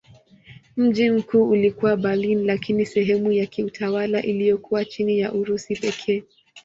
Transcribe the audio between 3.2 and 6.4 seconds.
ya kiutawala iliyokuwa chini ya Urusi pekee.